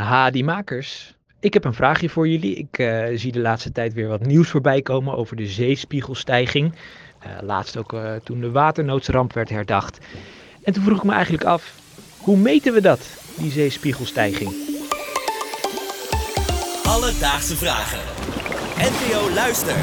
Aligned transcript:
Ha, 0.00 0.30
die 0.30 0.44
makers. 0.44 1.14
Ik 1.40 1.54
heb 1.54 1.64
een 1.64 1.74
vraagje 1.74 2.08
voor 2.08 2.28
jullie. 2.28 2.54
Ik 2.54 2.78
eh, 2.78 3.04
zie 3.14 3.32
de 3.32 3.40
laatste 3.40 3.72
tijd 3.72 3.92
weer 3.92 4.08
wat 4.08 4.26
nieuws 4.26 4.48
voorbij 4.48 4.82
komen 4.82 5.16
over 5.16 5.36
de 5.36 5.46
zeespiegelstijging. 5.46 6.74
Eh, 7.18 7.30
laatst 7.42 7.76
ook 7.76 7.92
eh, 7.92 8.14
toen 8.24 8.40
de 8.40 8.50
waternoodsramp 8.50 9.32
werd 9.32 9.48
herdacht. 9.48 9.98
En 10.62 10.72
toen 10.72 10.82
vroeg 10.82 10.96
ik 10.96 11.04
me 11.04 11.12
eigenlijk 11.12 11.44
af, 11.44 11.74
hoe 12.18 12.36
meten 12.36 12.72
we 12.72 12.80
dat, 12.80 13.00
die 13.36 13.50
zeespiegelstijging? 13.50 14.50
Alledaagse 16.84 17.56
vragen. 17.56 17.98
NPO 18.76 19.34
Luister. 19.34 19.76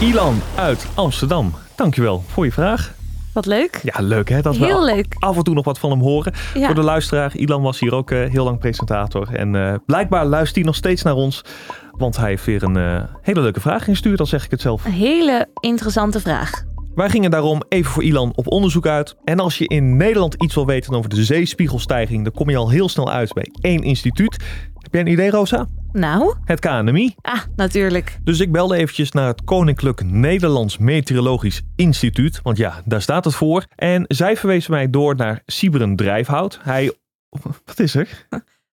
Ilan 0.00 0.42
uit 0.56 0.86
Amsterdam, 0.94 1.54
dankjewel 1.74 2.22
voor 2.26 2.44
je 2.44 2.52
vraag. 2.52 2.98
Wat 3.32 3.46
leuk. 3.46 3.80
Ja, 3.82 3.94
leuk 4.02 4.28
hè? 4.28 4.40
Dat 4.40 4.56
Heel 4.56 4.84
leuk. 4.84 5.14
af 5.18 5.36
en 5.36 5.42
toe 5.42 5.54
nog 5.54 5.64
wat 5.64 5.78
van 5.78 5.90
hem 5.90 6.00
horen. 6.00 6.32
Ja. 6.54 6.66
Voor 6.66 6.74
de 6.74 6.82
luisteraar, 6.82 7.36
Ilan 7.36 7.62
was 7.62 7.80
hier 7.80 7.94
ook 7.94 8.10
eh, 8.10 8.30
heel 8.30 8.44
lang 8.44 8.58
presentator. 8.58 9.28
En 9.32 9.54
eh, 9.54 9.74
blijkbaar 9.86 10.26
luistert 10.26 10.54
hij 10.56 10.64
nog 10.64 10.74
steeds 10.74 11.02
naar 11.02 11.14
ons. 11.14 11.44
Want 11.90 12.16
hij 12.16 12.28
heeft 12.28 12.44
weer 12.44 12.62
een 12.62 12.76
eh, 12.76 13.02
hele 13.22 13.40
leuke 13.40 13.60
vraag 13.60 13.86
ingestuurd, 13.86 14.18
dan 14.18 14.26
zeg 14.26 14.44
ik 14.44 14.50
het 14.50 14.60
zelf. 14.60 14.84
Een 14.84 14.92
hele 14.92 15.48
interessante 15.60 16.20
vraag. 16.20 16.64
Wij 16.94 17.08
gingen 17.08 17.30
daarom 17.30 17.62
even 17.68 17.90
voor 17.90 18.02
Ilan 18.02 18.32
op 18.34 18.52
onderzoek 18.52 18.86
uit. 18.86 19.16
En 19.24 19.40
als 19.40 19.58
je 19.58 19.66
in 19.66 19.96
Nederland 19.96 20.34
iets 20.34 20.54
wil 20.54 20.66
weten 20.66 20.94
over 20.94 21.10
de 21.10 21.24
zeespiegelstijging, 21.24 22.24
dan 22.24 22.32
kom 22.32 22.50
je 22.50 22.56
al 22.56 22.70
heel 22.70 22.88
snel 22.88 23.10
uit 23.10 23.32
bij 23.32 23.46
één 23.60 23.82
instituut. 23.82 24.44
Heb 24.90 25.00
jij 25.04 25.12
een 25.12 25.18
idee, 25.18 25.30
Rosa? 25.30 25.66
Nou, 25.92 26.34
Het 26.44 26.60
KNMI. 26.60 27.14
ah, 27.20 27.40
natuurlijk. 27.56 28.18
Dus 28.24 28.40
ik 28.40 28.52
belde 28.52 28.76
eventjes 28.76 29.12
naar 29.12 29.26
het 29.26 29.44
Koninklijk 29.44 30.02
Nederlands 30.04 30.78
Meteorologisch 30.78 31.62
Instituut. 31.76 32.40
Want 32.42 32.56
ja, 32.56 32.82
daar 32.84 33.02
staat 33.02 33.24
het 33.24 33.34
voor. 33.34 33.64
En 33.76 34.04
zij 34.08 34.36
verwezen 34.36 34.70
mij 34.72 34.90
door 34.90 35.16
naar 35.16 35.42
Siberen 35.46 35.96
Drijfhout. 35.96 36.58
Hij... 36.62 36.92
Wat 37.64 37.78
is 37.78 37.94
er? 37.94 38.26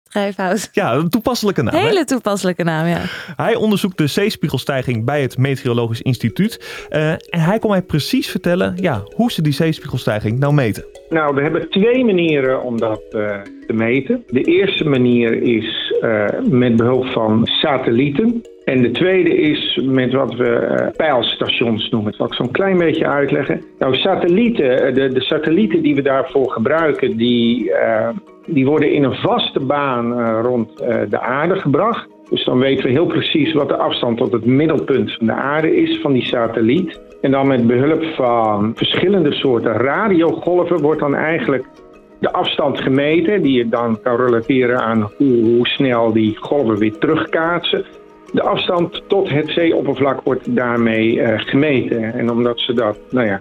Drijfhout. 0.02 0.68
Ja, 0.72 0.94
een 0.94 1.08
toepasselijke 1.08 1.62
naam. 1.62 1.74
hè? 1.74 1.80
Hele 1.80 2.04
toepasselijke 2.04 2.64
naam, 2.64 2.86
ja. 2.86 3.00
Hij 3.36 3.54
onderzoekt 3.54 3.98
de 3.98 4.06
zeespiegelstijging 4.06 5.04
bij 5.04 5.22
het 5.22 5.38
Meteorologisch 5.38 6.02
Instituut. 6.02 6.86
Eh, 6.88 7.10
en 7.10 7.18
hij 7.30 7.58
kon 7.58 7.70
mij 7.70 7.82
precies 7.82 8.28
vertellen 8.28 8.76
ja, 8.76 9.02
hoe 9.14 9.32
ze 9.32 9.42
die 9.42 9.52
zeespiegelstijging 9.52 10.38
nou 10.38 10.54
meten. 10.54 10.84
Nou, 11.08 11.34
we 11.34 11.42
hebben 11.42 11.70
twee 11.70 12.04
manieren 12.04 12.62
om 12.62 12.78
dat 12.78 13.02
eh, 13.10 13.40
te 13.66 13.72
meten. 13.72 14.22
De 14.26 14.40
eerste 14.42 14.84
manier 14.84 15.42
is 15.42 15.91
eh, 16.02 16.26
met 16.50 16.76
behulp 16.76 17.06
van 17.06 17.40
satellieten. 17.46 18.42
En 18.64 18.82
de 18.82 18.90
tweede 18.90 19.36
is 19.36 19.80
met 19.84 20.12
wat 20.12 20.34
we 20.34 20.48
eh, 20.48 20.88
pijlstations 20.96 21.90
noemen. 21.90 22.10
Dat 22.10 22.18
zal 22.18 22.26
ik 22.26 22.34
zo'n 22.34 22.50
klein 22.50 22.78
beetje 22.78 23.06
uitleggen. 23.06 23.62
Nou, 23.78 23.96
satellieten, 23.96 24.82
eh, 24.82 24.94
de, 24.94 25.08
de 25.08 25.20
satellieten 25.20 25.82
die 25.82 25.94
we 25.94 26.02
daarvoor 26.02 26.50
gebruiken, 26.50 27.16
die, 27.16 27.72
die 28.46 28.66
worden 28.66 28.92
in 28.92 29.04
een 29.04 29.14
vaste 29.14 29.60
baan 29.60 30.40
rond 30.40 30.76
de 31.08 31.20
aarde 31.20 31.56
gebracht. 31.56 32.08
Dus 32.30 32.44
dan 32.44 32.58
weten 32.58 32.84
we 32.84 32.90
heel 32.90 33.06
precies 33.06 33.52
wat 33.52 33.68
de 33.68 33.76
afstand 33.76 34.18
tot 34.18 34.32
het 34.32 34.44
middelpunt 34.44 35.12
van 35.12 35.26
de 35.26 35.32
aarde 35.32 35.76
is 35.76 36.00
van 36.00 36.12
die 36.12 36.24
satelliet. 36.24 37.00
En 37.20 37.30
dan 37.30 37.46
met 37.46 37.66
behulp 37.66 38.04
van 38.04 38.72
verschillende 38.74 39.32
soorten 39.32 39.72
radiogolven 39.72 40.80
wordt 40.80 41.00
dan 41.00 41.14
eigenlijk 41.14 41.66
de 42.22 42.32
afstand 42.32 42.80
gemeten, 42.80 43.42
die 43.42 43.56
je 43.56 43.68
dan 43.68 44.00
kan 44.02 44.16
relateren 44.16 44.80
aan 44.80 45.10
hoe, 45.16 45.42
hoe 45.42 45.66
snel 45.66 46.12
die 46.12 46.36
golven 46.36 46.78
weer 46.78 46.98
terugkaatsen. 46.98 47.84
De 48.32 48.42
afstand 48.42 49.02
tot 49.08 49.28
het 49.28 49.50
zeeoppervlak 49.50 50.20
wordt 50.24 50.56
daarmee 50.56 51.20
eh, 51.20 51.40
gemeten. 51.40 52.14
En 52.14 52.30
omdat 52.30 52.60
ze 52.60 52.72
dat, 52.72 52.98
nou 53.10 53.26
ja, 53.26 53.40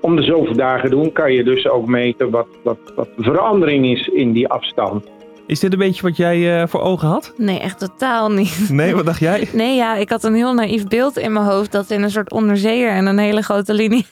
om 0.00 0.16
de 0.16 0.22
zoveel 0.22 0.56
dagen 0.56 0.90
doen, 0.90 1.12
kan 1.12 1.32
je 1.32 1.44
dus 1.44 1.68
ook 1.68 1.86
meten 1.86 2.30
wat, 2.30 2.46
wat, 2.62 2.78
wat 2.96 3.08
de 3.16 3.22
verandering 3.22 3.86
is 3.86 4.08
in 4.08 4.32
die 4.32 4.48
afstand. 4.48 5.04
Is 5.46 5.60
dit 5.60 5.72
een 5.72 5.78
beetje 5.78 6.02
wat 6.02 6.16
jij 6.16 6.60
eh, 6.60 6.68
voor 6.68 6.80
ogen 6.80 7.08
had? 7.08 7.34
Nee, 7.36 7.58
echt 7.58 7.78
totaal 7.78 8.30
niet. 8.30 8.68
Nee, 8.70 8.94
wat 8.94 9.06
dacht 9.06 9.20
jij? 9.20 9.48
Nee, 9.52 9.76
ja, 9.76 9.94
ik 9.94 10.10
had 10.10 10.24
een 10.24 10.34
heel 10.34 10.54
naïef 10.54 10.86
beeld 10.88 11.18
in 11.18 11.32
mijn 11.32 11.46
hoofd 11.46 11.72
dat 11.72 11.90
in 11.90 12.02
een 12.02 12.10
soort 12.10 12.32
onderzeeër 12.32 12.90
en 12.90 13.06
een 13.06 13.18
hele 13.18 13.42
grote 13.42 13.74
linie. 13.74 14.06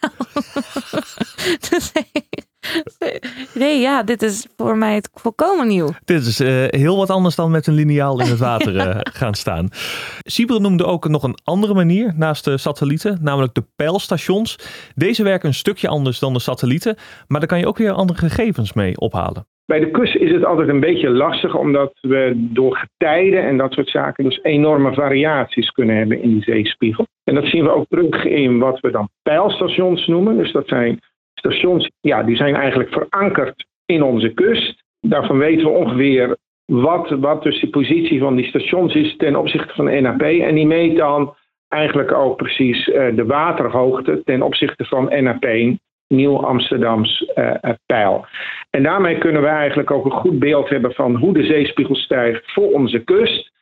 dus, 1.71 1.93
nee, 1.93 2.25
ja, 3.81 4.03
dit 4.03 4.23
is 4.23 4.49
voor 4.57 4.77
mij 4.77 4.95
het 4.95 5.11
volkomen 5.15 5.67
nieuw. 5.69 5.89
Dit 6.05 6.27
is 6.27 6.41
eh, 6.41 6.65
heel 6.69 6.97
wat 6.97 7.11
anders 7.11 7.37
dan 7.37 7.51
met 7.51 7.67
een 7.67 7.75
liniaal 7.75 8.21
in 8.21 8.27
het 8.27 8.39
water 8.39 8.77
eh, 8.77 8.99
gaan 9.21 9.35
staan. 9.35 9.69
Siberen 10.23 10.63
noemde 10.63 10.85
ook 10.85 11.09
nog 11.09 11.23
een 11.23 11.39
andere 11.45 11.75
manier 11.75 12.13
naast 12.17 12.45
de 12.45 12.59
satellieten, 12.59 13.19
namelijk 13.23 13.55
de 13.55 13.65
pijlstations. 13.77 14.59
Deze 14.95 15.23
werken 15.23 15.49
een 15.49 15.55
stukje 15.55 15.89
anders 15.89 16.19
dan 16.19 16.33
de 16.33 16.41
satellieten, 16.41 16.97
maar 17.29 17.41
daar 17.41 17.49
kan 17.49 17.59
je 17.59 17.67
ook 17.67 17.79
weer 17.79 17.93
andere 17.93 18.19
gegevens 18.19 18.73
mee 18.73 18.97
ophalen. 18.97 19.47
Bij 19.67 19.81
de 19.81 19.91
kust 19.91 20.17
is 20.17 20.33
het 20.33 20.45
altijd 20.45 20.69
een 20.69 20.81
beetje 20.81 21.11
lastig, 21.11 21.55
omdat 21.55 21.93
we 22.01 22.33
door 22.37 22.77
getijden 22.77 23.43
en 23.43 23.57
dat 23.57 23.73
soort 23.73 23.89
zaken 23.89 24.25
dus 24.25 24.43
enorme 24.43 24.95
variaties 24.95 25.71
kunnen 25.71 25.97
hebben 25.97 26.23
in 26.23 26.31
die 26.31 26.43
zeespiegel. 26.43 27.07
En 27.25 27.35
dat 27.35 27.47
zien 27.47 27.65
we 27.65 27.71
ook 27.71 27.87
terug 27.89 28.25
in 28.25 28.59
wat 28.59 28.81
we 28.81 28.91
dan 28.91 29.09
pijlstations 29.23 30.07
noemen. 30.07 30.37
Dus 30.37 30.53
dat 30.53 30.69
zijn 30.69 31.01
stations, 31.41 31.91
ja, 32.01 32.23
die 32.23 32.37
zijn 32.37 32.55
eigenlijk 32.55 32.93
verankerd 32.93 33.67
in 33.87 34.03
onze 34.03 34.29
kust. 34.29 34.83
Daarvan 35.01 35.39
weten 35.39 35.65
we 35.65 35.71
ongeveer 35.73 36.37
wat, 36.65 37.11
wat 37.11 37.43
dus 37.43 37.61
de 37.61 37.71
positie 37.71 38.21
van 38.21 38.37
die 38.37 38.47
stations 38.47 38.95
is 38.95 39.17
ten 39.17 39.37
opzichte 39.37 39.75
van 39.75 39.85
de 39.85 40.01
NAP. 40.01 40.23
En 40.23 40.55
die 40.55 40.67
meet 40.67 40.97
dan 40.97 41.35
eigenlijk 41.69 42.13
ook 42.13 42.37
precies 42.37 42.91
eh, 42.91 43.17
de 43.17 43.27
waterhoogte 43.27 44.23
ten 44.25 44.43
opzichte 44.43 44.85
van 44.85 45.23
NAP, 45.23 45.77
Nieuw 46.09 46.45
Amsterdams 46.45 47.25
eh, 47.25 47.71
pijl. 47.87 48.27
En 48.71 48.83
daarmee 48.83 49.19
kunnen 49.19 49.43
we 49.43 49.49
eigenlijk 49.49 49.91
ook 49.91 50.05
een 50.05 50.11
goed 50.11 50.39
beeld 50.39 50.69
hebben 50.69 50.93
van 50.93 51.15
hoe 51.17 51.33
de 51.33 51.45
zeespiegel 51.45 51.95
stijgt 51.95 52.53
voor 52.53 52.73
onze 52.73 52.99
kust. 52.99 53.53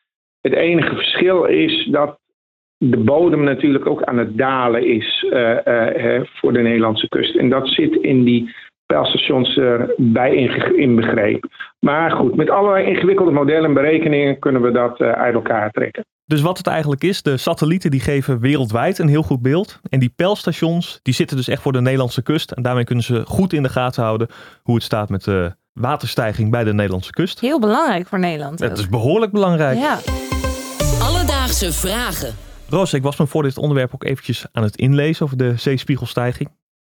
Het 0.40 0.52
enige 0.52 0.94
verschil 0.94 1.44
is 1.44 1.88
dat 1.90 2.18
de 2.78 2.96
bodem 2.98 3.44
natuurlijk 3.44 3.86
ook 3.86 4.02
aan 4.02 4.18
het 4.18 4.36
dalen 4.36 4.86
is 4.86 5.26
eh, 5.30 5.66
eh, 5.66 6.16
eh, 6.16 6.22
voor 6.34 6.52
de 6.52 6.60
Nederlandse 6.60 7.08
kust. 7.08 7.36
En 7.36 7.48
dat 7.48 7.68
zit 7.68 7.94
in 7.94 8.24
die 8.24 8.54
pijlstations 8.86 9.56
erbij 9.56 10.34
inge- 10.34 10.76
inbegrepen. 10.76 11.50
Maar 11.80 12.10
goed, 12.10 12.36
met 12.36 12.50
allerlei 12.50 12.86
ingewikkelde 12.86 13.30
modellen 13.30 13.64
en 13.64 13.74
berekeningen 13.74 14.38
kunnen 14.38 14.62
we 14.62 14.70
dat 14.70 15.00
eh, 15.00 15.10
uit 15.10 15.34
elkaar 15.34 15.70
trekken. 15.70 16.04
Dus 16.24 16.40
wat 16.40 16.58
het 16.58 16.66
eigenlijk 16.66 17.04
is, 17.04 17.22
de 17.22 17.36
satellieten 17.36 17.90
die 17.90 18.00
geven 18.00 18.40
wereldwijd 18.40 18.98
een 18.98 19.08
heel 19.08 19.22
goed 19.22 19.42
beeld. 19.42 19.80
En 19.88 19.98
die 19.98 20.12
pijlstations, 20.16 21.00
die 21.02 21.14
zitten 21.14 21.36
dus 21.36 21.48
echt 21.48 21.62
voor 21.62 21.72
de 21.72 21.80
Nederlandse 21.80 22.22
kust. 22.22 22.50
En 22.50 22.62
daarmee 22.62 22.84
kunnen 22.84 23.04
ze 23.04 23.22
goed 23.26 23.52
in 23.52 23.62
de 23.62 23.68
gaten 23.68 24.02
houden 24.02 24.28
hoe 24.62 24.74
het 24.74 24.84
staat 24.84 25.08
met 25.08 25.24
de 25.24 25.54
waterstijging 25.72 26.50
bij 26.50 26.64
de 26.64 26.74
Nederlandse 26.74 27.10
kust. 27.10 27.40
Heel 27.40 27.60
belangrijk 27.60 28.06
voor 28.06 28.18
Nederland. 28.18 28.60
Het 28.60 28.78
is 28.78 28.88
behoorlijk 28.88 29.32
belangrijk. 29.32 29.78
Ja, 29.78 29.98
Alledaagse 31.02 31.72
vragen. 31.72 32.47
Roos, 32.70 32.92
ik 32.92 33.02
was 33.02 33.16
me 33.16 33.26
voor 33.26 33.42
dit 33.42 33.58
onderwerp 33.58 33.94
ook 33.94 34.04
eventjes 34.04 34.46
aan 34.52 34.62
het 34.62 34.76
inlezen 34.76 35.24
over 35.24 35.36
de 35.36 35.56
zeespiegelstijging. 35.56 36.48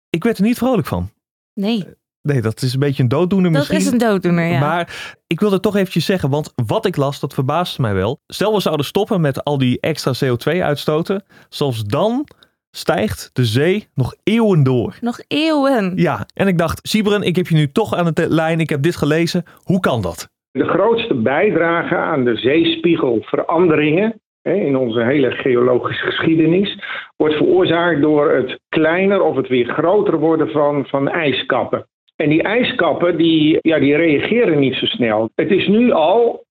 Ik 0.10 0.24
werd 0.24 0.38
er 0.38 0.44
niet 0.44 0.58
vrolijk 0.58 0.88
van. 0.88 1.10
nee, 1.54 1.86
Nee, 2.22 2.42
dat 2.42 2.62
is 2.62 2.74
een 2.74 2.80
beetje 2.80 3.04
een 3.04 3.10
dooddoener 3.10 3.52
dat 3.52 3.60
misschien. 3.60 3.80
is 3.80 3.92
een 3.92 3.98
dooddoener, 3.98 4.46
ja. 4.46 4.60
Maar 4.60 5.14
ik 5.28 5.40
wilde 5.40 5.60
toch 5.60 5.76
eventjes 5.76 6.06
zeggen, 6.06 6.30
want 6.30 6.54
wat 6.56 6.86
ik 6.86 6.96
las, 6.96 7.20
dat 7.20 7.34
verbaasde 7.34 7.82
mij 7.82 7.94
wel. 7.94 8.20
Stel 8.28 8.54
we 8.54 8.60
zouden 8.62 8.86
stoppen 8.86 9.22
met 9.22 9.44
al 9.44 9.58
die 9.58 9.80
extra 9.80 10.14
CO2 10.26 10.62
uitstoten. 10.62 11.24
Zelfs 11.50 11.84
dan 11.84 12.28
stijgt 12.72 13.30
de 13.34 13.46
zee 13.46 13.88
nog 13.94 14.16
eeuwen 14.24 14.64
door. 14.64 14.98
Nog 15.02 15.20
eeuwen. 15.28 15.94
Ja, 15.96 16.26
en 16.34 16.48
ik 16.48 16.58
dacht, 16.58 16.88
Sibren, 16.88 17.22
ik 17.22 17.36
heb 17.36 17.48
je 17.48 17.56
nu 17.56 17.72
toch 17.72 17.96
aan 17.96 18.12
de 18.14 18.30
lijn. 18.30 18.60
Ik 18.60 18.70
heb 18.70 18.82
dit 18.82 18.96
gelezen. 18.96 19.44
Hoe 19.64 19.80
kan 19.80 20.02
dat? 20.02 20.30
De 20.52 20.66
grootste 20.66 21.16
bijdrage 21.22 21.96
aan 21.96 22.24
de 22.24 22.36
zeespiegelveranderingen 22.36 24.22
in 24.42 24.78
onze 24.78 25.04
hele 25.04 25.32
geologische 25.32 26.06
geschiedenis 26.06 26.78
wordt 27.16 27.36
veroorzaakt 27.36 28.02
door 28.02 28.32
het 28.32 28.60
kleiner 28.70 29.22
of 29.22 29.36
het 29.36 29.48
weer 29.48 29.66
groter 29.66 30.20
worden 30.20 30.50
van, 30.50 30.86
van 30.86 31.10
ijskappen. 31.10 31.88
En 32.16 32.30
die 32.30 32.44
ijskappen 32.44 33.18
die, 33.18 33.58
ja, 33.62 33.80
die 33.80 33.96
reageren 33.96 34.60
niet 34.60 34.76
zo 34.76 34.86
snel. 34.86 35.30
Het 35.36 35.52
is 35.52 35.68
nu 35.68 35.92
al 35.92 36.44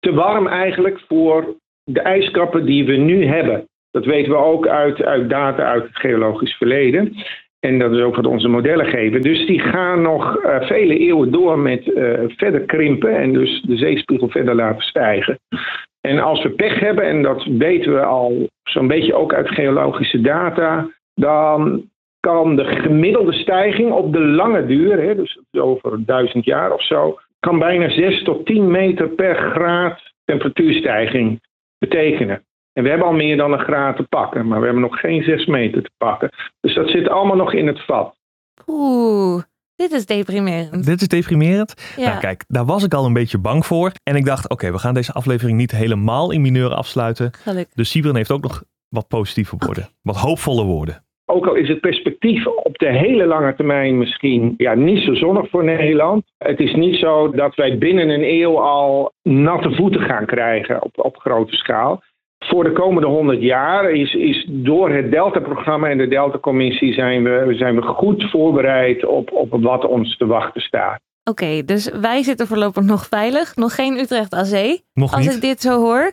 te 0.00 0.14
warm 0.14 0.46
eigenlijk 0.46 1.00
voor 1.08 1.56
de 1.84 2.00
ijskappen 2.00 2.66
die 2.66 2.84
we 2.84 2.96
nu 2.96 3.26
hebben. 3.26 3.68
Dat 3.90 4.04
weten 4.04 4.32
we 4.32 4.38
ook 4.38 4.66
uit, 4.66 5.02
uit 5.02 5.30
data 5.30 5.64
uit 5.64 5.82
het 5.82 5.96
geologisch 5.96 6.54
verleden. 6.56 7.16
En 7.60 7.78
dat 7.78 7.92
is 7.92 8.00
ook 8.00 8.16
wat 8.16 8.26
onze 8.26 8.48
modellen 8.48 8.86
geven. 8.86 9.20
Dus 9.20 9.46
die 9.46 9.60
gaan 9.60 10.02
nog 10.02 10.36
eh, 10.36 10.60
vele 10.60 10.98
eeuwen 10.98 11.30
door 11.30 11.58
met 11.58 11.92
eh, 11.92 12.20
verder 12.26 12.60
krimpen 12.60 13.16
en 13.16 13.32
dus 13.32 13.62
de 13.62 13.76
zeespiegel 13.76 14.28
verder 14.28 14.54
laten 14.54 14.82
stijgen. 14.82 15.38
En 16.02 16.18
als 16.18 16.42
we 16.42 16.50
pech 16.50 16.80
hebben, 16.80 17.04
en 17.04 17.22
dat 17.22 17.44
weten 17.44 17.94
we 17.94 18.02
al 18.02 18.48
zo'n 18.62 18.86
beetje 18.86 19.14
ook 19.14 19.34
uit 19.34 19.48
geologische 19.48 20.20
data, 20.20 20.90
dan 21.14 21.90
kan 22.20 22.56
de 22.56 22.64
gemiddelde 22.64 23.32
stijging 23.32 23.92
op 23.92 24.12
de 24.12 24.20
lange 24.20 24.66
duur, 24.66 25.02
hè, 25.02 25.14
dus 25.14 25.38
over 25.52 26.04
duizend 26.04 26.44
jaar 26.44 26.72
of 26.72 26.82
zo, 26.82 27.18
kan 27.40 27.58
bijna 27.58 27.90
6 27.90 28.22
tot 28.22 28.46
10 28.46 28.70
meter 28.70 29.08
per 29.08 29.36
graad 29.36 30.12
temperatuurstijging 30.24 31.40
betekenen. 31.78 32.44
En 32.72 32.82
we 32.82 32.88
hebben 32.88 33.06
al 33.06 33.12
meer 33.12 33.36
dan 33.36 33.52
een 33.52 33.64
graad 33.64 33.96
te 33.96 34.02
pakken, 34.02 34.48
maar 34.48 34.58
we 34.58 34.64
hebben 34.64 34.82
nog 34.82 35.00
geen 35.00 35.22
6 35.22 35.46
meter 35.46 35.82
te 35.82 35.90
pakken. 35.98 36.30
Dus 36.60 36.74
dat 36.74 36.88
zit 36.88 37.08
allemaal 37.08 37.36
nog 37.36 37.52
in 37.52 37.66
het 37.66 37.84
vat. 37.84 38.14
Oeh, 38.66 39.42
Dit 39.82 39.92
is 39.92 40.06
deprimerend. 40.06 40.86
Dit 40.86 41.00
is 41.00 41.08
deprimerend. 41.08 41.94
Ja. 41.96 42.08
Nou 42.08 42.20
kijk, 42.20 42.44
daar 42.48 42.64
was 42.64 42.84
ik 42.84 42.94
al 42.94 43.04
een 43.04 43.12
beetje 43.12 43.38
bang 43.38 43.66
voor. 43.66 43.92
En 44.02 44.16
ik 44.16 44.24
dacht, 44.24 44.48
oké, 44.48 44.72
we 44.72 44.78
gaan 44.78 44.94
deze 44.94 45.12
aflevering 45.12 45.58
niet 45.58 45.70
helemaal 45.70 46.30
in 46.30 46.40
mineur 46.40 46.74
afsluiten. 46.74 47.30
Gelukkig. 47.32 47.74
Dus 47.74 47.90
Sibren 47.90 48.16
heeft 48.16 48.30
ook 48.30 48.42
nog 48.42 48.64
wat 48.88 49.08
positieve 49.08 49.56
woorden. 49.58 49.88
Wat 50.02 50.16
hoopvolle 50.16 50.64
woorden. 50.64 51.04
Ook 51.26 51.46
al 51.46 51.54
is 51.54 51.68
het 51.68 51.80
perspectief 51.80 52.46
op 52.46 52.78
de 52.78 52.92
hele 52.92 53.26
lange 53.26 53.54
termijn 53.54 53.98
misschien 53.98 54.54
ja, 54.56 54.74
niet 54.74 55.04
zo 55.04 55.14
zonnig 55.14 55.50
voor 55.50 55.64
Nederland. 55.64 56.24
Het 56.38 56.60
is 56.60 56.74
niet 56.74 56.96
zo 56.96 57.30
dat 57.30 57.54
wij 57.54 57.78
binnen 57.78 58.08
een 58.08 58.24
eeuw 58.24 58.60
al 58.60 59.12
natte 59.22 59.74
voeten 59.74 60.00
gaan 60.00 60.26
krijgen 60.26 60.82
op, 60.82 60.98
op 61.04 61.16
grote 61.16 61.56
schaal. 61.56 62.02
Voor 62.48 62.64
de 62.64 62.72
komende 62.72 63.08
100 63.08 63.42
jaar 63.42 63.90
is, 63.90 64.14
is 64.14 64.46
door 64.48 64.90
het 64.90 65.10
Delta-programma 65.10 65.88
en 65.88 65.98
de 65.98 66.08
Delta-commissie 66.08 66.92
zijn 66.92 67.22
we, 67.22 67.54
zijn 67.54 67.74
we 67.74 67.82
goed 67.82 68.30
voorbereid 68.30 69.06
op, 69.06 69.32
op 69.32 69.62
wat 69.62 69.86
ons 69.86 70.16
te 70.16 70.26
wachten 70.26 70.60
staat. 70.60 71.00
Oké, 71.24 71.64
dus 71.64 71.90
wij 72.00 72.22
zitten 72.22 72.46
voorlopig 72.46 72.82
nog 72.82 73.06
veilig. 73.06 73.56
Nog 73.56 73.74
geen 73.74 73.98
Utrecht 73.98 74.34
aan 74.34 74.44
zee, 74.44 74.84
Nog 74.94 75.14
als 75.14 75.24
niet? 75.24 75.34
ik 75.34 75.40
dit 75.40 75.60
zo 75.60 75.80
hoor. 75.80 76.12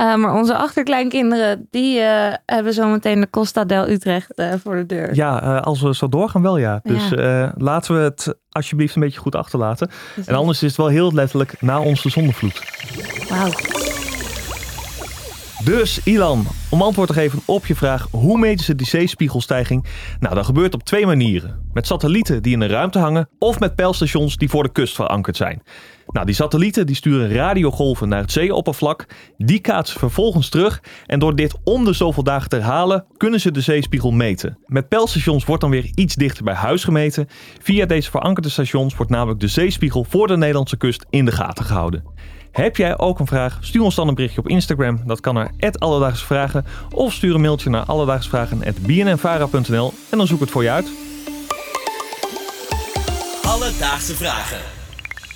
Uh, 0.00 0.14
maar 0.14 0.34
onze 0.34 0.56
achterkleinkinderen, 0.56 1.66
die 1.70 1.98
uh, 1.98 2.32
hebben 2.46 2.72
zometeen 2.72 3.20
de 3.20 3.30
Costa 3.30 3.64
del 3.64 3.88
Utrecht 3.88 4.32
uh, 4.38 4.52
voor 4.62 4.76
de 4.76 4.86
deur. 4.86 5.14
Ja, 5.14 5.42
uh, 5.42 5.60
als 5.60 5.80
we 5.80 5.94
zo 5.94 6.08
doorgaan 6.08 6.42
wel 6.42 6.56
ja. 6.56 6.80
Dus 6.82 7.08
ja. 7.08 7.54
laten 7.56 7.94
we 7.94 8.00
het 8.00 8.34
alsjeblieft 8.50 8.94
een 8.94 9.02
beetje 9.02 9.20
goed 9.20 9.34
achterlaten. 9.34 9.90
Precies. 10.12 10.26
En 10.26 10.34
anders 10.34 10.62
is 10.62 10.68
het 10.68 10.76
wel 10.76 10.88
heel 10.88 11.12
letterlijk 11.12 11.60
na 11.60 11.80
onze 11.80 12.08
zonnevloed. 12.10 12.62
Wauw. 13.28 13.79
Dus 15.64 16.00
Ilan, 16.04 16.46
om 16.70 16.82
antwoord 16.82 17.08
te 17.08 17.14
geven 17.14 17.40
op 17.44 17.66
je 17.66 17.74
vraag 17.74 18.08
hoe 18.10 18.38
meten 18.38 18.64
ze 18.64 18.74
die 18.74 18.86
zeespiegelstijging? 18.86 19.84
Nou, 20.20 20.34
dat 20.34 20.44
gebeurt 20.44 20.74
op 20.74 20.82
twee 20.82 21.06
manieren. 21.06 21.68
Met 21.72 21.86
satellieten 21.86 22.42
die 22.42 22.52
in 22.52 22.60
de 22.60 22.66
ruimte 22.66 22.98
hangen 22.98 23.28
of 23.38 23.60
met 23.60 23.74
pijlstations 23.74 24.36
die 24.36 24.48
voor 24.48 24.62
de 24.62 24.72
kust 24.72 24.94
verankerd 24.94 25.36
zijn. 25.36 25.62
Nou, 26.06 26.26
die 26.26 26.34
satellieten 26.34 26.86
die 26.86 26.96
sturen 26.96 27.32
radiogolven 27.32 28.08
naar 28.08 28.20
het 28.20 28.32
zeeoppervlak. 28.32 29.06
Die 29.36 29.58
kaatsen 29.58 29.98
vervolgens 29.98 30.48
terug. 30.48 30.82
En 31.06 31.18
door 31.18 31.36
dit 31.36 31.54
om 31.64 31.84
de 31.84 31.92
zoveel 31.92 32.22
dagen 32.22 32.48
te 32.48 32.56
herhalen, 32.56 33.04
kunnen 33.16 33.40
ze 33.40 33.50
de 33.50 33.60
zeespiegel 33.60 34.10
meten. 34.10 34.58
Met 34.66 34.88
pijlstations 34.88 35.44
wordt 35.44 35.62
dan 35.62 35.70
weer 35.70 35.90
iets 35.94 36.14
dichter 36.14 36.44
bij 36.44 36.54
huis 36.54 36.84
gemeten. 36.84 37.26
Via 37.62 37.86
deze 37.86 38.10
verankerde 38.10 38.48
stations 38.48 38.96
wordt 38.96 39.12
namelijk 39.12 39.40
de 39.40 39.48
zeespiegel 39.48 40.04
voor 40.08 40.26
de 40.26 40.36
Nederlandse 40.36 40.76
kust 40.76 41.06
in 41.10 41.24
de 41.24 41.32
gaten 41.32 41.64
gehouden. 41.64 42.04
Heb 42.52 42.76
jij 42.76 42.98
ook 42.98 43.18
een 43.18 43.26
vraag? 43.26 43.58
Stuur 43.60 43.82
ons 43.82 43.94
dan 43.94 44.08
een 44.08 44.14
berichtje 44.14 44.40
op 44.40 44.48
Instagram. 44.48 45.02
Dat 45.06 45.20
kan 45.20 45.34
naar 45.34 45.50
Alledaagse 45.78 46.24
Vragen. 46.24 46.66
Of 46.90 47.12
stuur 47.12 47.34
een 47.34 47.40
mailtje 47.40 47.70
naar 47.70 47.84
alledaagsvragen.bnnvara.nl 47.84 49.92
en 50.10 50.18
dan 50.18 50.26
zoek 50.26 50.36
ik 50.36 50.42
het 50.42 50.50
voor 50.50 50.62
je 50.62 50.70
uit. 50.70 50.88
Alledaagse 53.42 54.14
Vragen. 54.14 54.60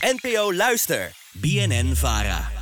NPO 0.00 0.54
Luister. 0.54 1.12
BNN 1.32 1.94
Vara. 1.94 2.53